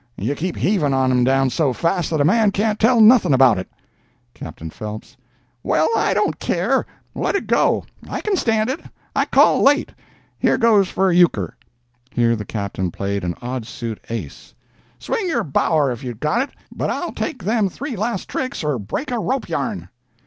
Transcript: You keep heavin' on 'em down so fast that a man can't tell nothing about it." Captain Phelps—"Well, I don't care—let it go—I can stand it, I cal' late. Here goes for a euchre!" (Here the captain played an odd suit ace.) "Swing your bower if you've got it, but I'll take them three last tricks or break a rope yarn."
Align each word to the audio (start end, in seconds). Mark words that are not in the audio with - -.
You 0.17 0.33
keep 0.33 0.55
heavin' 0.57 0.95
on 0.95 1.11
'em 1.11 1.23
down 1.23 1.51
so 1.51 1.73
fast 1.73 2.09
that 2.09 2.19
a 2.19 2.25
man 2.25 2.49
can't 2.49 2.79
tell 2.79 2.99
nothing 2.99 3.35
about 3.35 3.59
it." 3.59 3.69
Captain 4.33 4.71
Phelps—"Well, 4.71 5.87
I 5.95 6.15
don't 6.15 6.39
care—let 6.39 7.35
it 7.35 7.45
go—I 7.45 8.19
can 8.21 8.35
stand 8.35 8.71
it, 8.71 8.79
I 9.15 9.25
cal' 9.25 9.61
late. 9.61 9.91
Here 10.39 10.57
goes 10.57 10.89
for 10.89 11.11
a 11.11 11.15
euchre!" 11.15 11.55
(Here 12.09 12.35
the 12.35 12.45
captain 12.45 12.89
played 12.89 13.23
an 13.23 13.35
odd 13.43 13.67
suit 13.67 14.03
ace.) 14.09 14.55
"Swing 14.97 15.27
your 15.27 15.43
bower 15.43 15.91
if 15.91 16.03
you've 16.03 16.19
got 16.19 16.49
it, 16.49 16.49
but 16.75 16.89
I'll 16.89 17.13
take 17.13 17.43
them 17.43 17.69
three 17.69 17.95
last 17.95 18.27
tricks 18.27 18.63
or 18.63 18.79
break 18.79 19.11
a 19.11 19.19
rope 19.19 19.47
yarn." 19.49 19.87